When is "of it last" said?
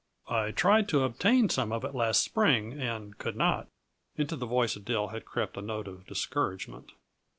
1.71-2.23